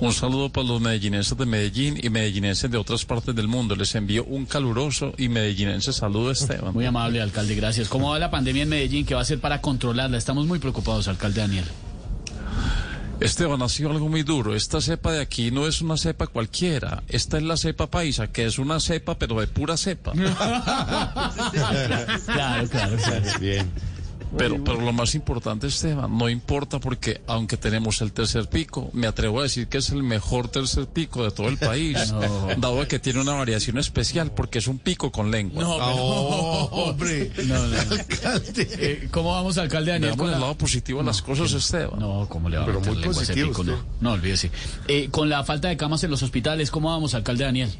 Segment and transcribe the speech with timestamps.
[0.00, 3.74] Un saludo para los medellinenses de Medellín y medellinenses de otras partes del mundo.
[3.74, 6.72] Les envío un caluroso y medellinense saludo, Esteban.
[6.72, 7.88] Muy amable, alcalde, gracias.
[7.88, 9.04] ¿Cómo va la pandemia en Medellín?
[9.04, 10.16] ¿Qué va a hacer para controlarla?
[10.16, 11.64] Estamos muy preocupados, alcalde Daniel.
[13.20, 14.54] Esteban, ha sido algo muy duro.
[14.54, 17.02] Esta cepa de aquí no es una cepa cualquiera.
[17.08, 20.12] Esta es la cepa paisa, que es una cepa, pero de pura cepa.
[22.24, 23.26] Claro, claro, claro.
[23.40, 23.70] Bien.
[24.36, 29.06] Pero, pero lo más importante, Esteban, no importa porque aunque tenemos el tercer pico, me
[29.06, 31.96] atrevo a decir que es el mejor tercer pico de todo el país,
[32.58, 35.62] dado que tiene una variación especial porque es un pico con lengua.
[35.62, 37.30] No, pero- Oh, hombre.
[37.46, 37.76] no, no.
[37.80, 38.68] Alcalde.
[38.72, 40.10] Eh, ¿Cómo vamos, alcalde Daniel?
[40.10, 41.98] Veamos con el la- lado positivo de las cosas, Esteban.
[41.98, 43.84] No, ¿cómo le va a Pero meter muy lengua a ese positivo pico?
[44.00, 44.50] no, olvídese.
[44.88, 47.70] Eh, con la falta de camas en los hospitales, ¿cómo vamos, alcalde Daniel?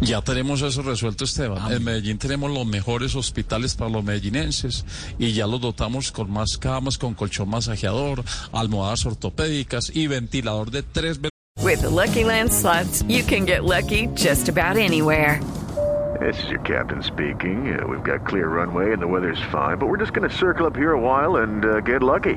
[0.00, 1.72] Ya tenemos eso resuelto, Esteban.
[1.72, 4.84] En Medellín tenemos los mejores hospitales para los medellinenses
[5.18, 10.82] y ya los dotamos con más camas, con colchón masajeador, almohadas ortopédicas y ventilador de
[10.82, 11.20] tres
[11.60, 15.40] With the Lucky Land slots, you can get lucky just about anywhere.
[16.20, 17.78] This is your captain speaking.
[17.78, 20.66] Uh, we've got clear runway and the weather's fine, but we're just going to circle
[20.66, 22.36] up here a while and uh, get lucky.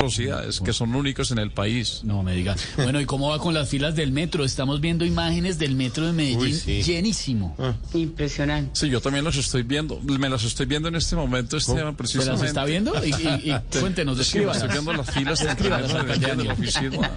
[0.00, 2.00] Velocidades que son únicos en el país.
[2.04, 2.56] No me diga.
[2.76, 4.44] Bueno, ¿y cómo va con las filas del metro?
[4.44, 6.82] Estamos viendo imágenes del metro de Medellín Uy, sí.
[6.82, 7.56] llenísimo.
[7.94, 8.70] Impresionante.
[8.74, 10.00] Sí, yo también las estoy viendo.
[10.00, 12.40] Me las estoy viendo en este momento, Esteban, ¿Se precisamente.
[12.42, 12.92] las está viendo?
[13.04, 14.56] Y, y- y cuéntenos, Sí, descríbalas.
[14.62, 17.10] estoy viendo las filas de de de la oficina.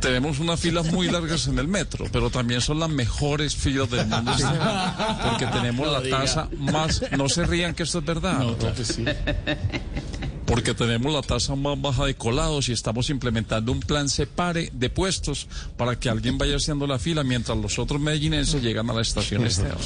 [0.00, 4.06] Tenemos unas filas muy largas en el metro, pero también son las mejores filas del
[4.06, 4.94] mundo, Esteban,
[5.30, 7.02] porque tenemos No la tasa más...
[7.16, 8.38] No se rían que esto es verdad.
[8.40, 8.74] No, claro.
[10.52, 14.90] Porque tenemos la tasa más baja de colados y estamos implementando un plan separe de
[14.90, 15.46] puestos
[15.78, 19.46] para que alguien vaya haciendo la fila mientras los otros medellinenses llegan a la estación
[19.46, 19.78] Esteban.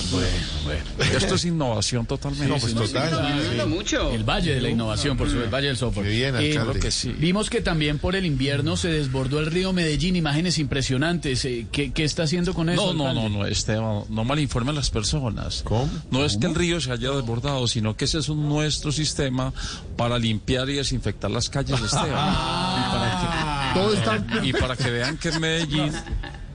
[1.16, 2.49] Esto es innovación totalmente.
[2.49, 3.69] No, pues total.
[3.69, 4.10] Mucho.
[4.10, 6.06] El Valle de la Innovación, por supuesto, el Valle del Software.
[6.06, 6.50] Qué bien, Eh.
[6.53, 7.12] Claro que sí.
[7.19, 11.44] Vimos que también por el invierno se desbordó el río Medellín, imágenes impresionantes.
[11.44, 12.93] Eh, ¿Qué, qué está haciendo con eso?
[12.93, 13.31] No, no, alcalde?
[13.31, 15.62] no, no, Esteban, no malinformen las personas.
[15.65, 15.88] ¿Cómo?
[16.10, 19.53] No es que el río se haya desbordado, sino que ese es un- nuestro sistema
[19.96, 22.36] para limpiar y desinfectar las calles de Esteban.
[22.76, 24.26] Y para Todo está.
[24.26, 25.92] que, y para que vean que en Medellín...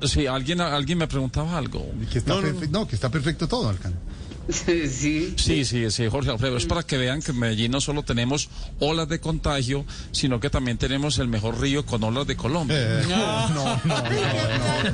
[0.03, 1.85] Sí, alguien, alguien me preguntaba algo.
[2.12, 3.97] Que está perfe- no, que está perfecto todo, alcalde.
[4.89, 5.34] sí.
[5.38, 6.57] Sí, sí, sí, Jorge Alfredo.
[6.57, 10.50] Es para que vean que en Medellín no solo tenemos olas de contagio, sino que
[10.50, 13.01] también tenemos el mejor río con olas de Colombia.
[13.12, 14.03] No, no, no,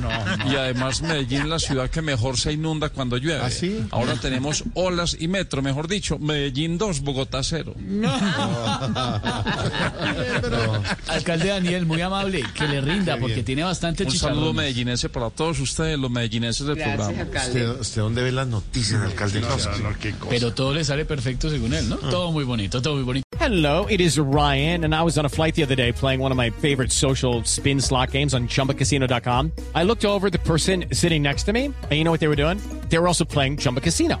[0.00, 0.52] no.
[0.52, 3.40] Y además Medellín es la ciudad que mejor se inunda cuando llueve.
[3.42, 3.84] ¿Ah, sí?
[3.90, 7.74] Ahora tenemos olas y metro, mejor dicho, Medellín 2, Bogotá 0.
[11.08, 15.58] Alcalde Daniel, muy amable, que le rinda, porque tiene bastante Un saludo medellinense para todos
[15.60, 17.22] ustedes, los medellinenses del Gracias, programa.
[17.22, 17.66] alcalde.
[17.66, 19.40] ¿Usted, usted dónde ve las noticias, alcalde?
[19.82, 20.30] No, qué cosa.
[20.30, 21.98] Pero todo le sale perfecto según él, ¿no?
[22.02, 22.10] Ah.
[22.10, 23.24] Todo muy bonito, todo muy bonito.
[23.38, 26.32] Hello, it is Ryan, and I was on a flight the other day playing one
[26.32, 29.52] of my favorite social spin slot games on chumbacasino.com.
[29.74, 32.36] I looked over the person sitting next to me, and you know what they were
[32.36, 32.58] doing?
[32.88, 34.20] They were also playing Chumba Casino.